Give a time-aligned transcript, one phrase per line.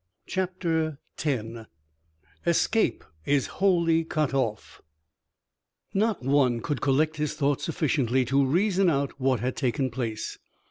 [0.25, 1.43] CHAPTER X
[2.47, 4.81] ESCAPE IS WHOLLY CUT OFF
[5.93, 10.39] Not one could collect his thoughts sufficiently to reason out what had taken place.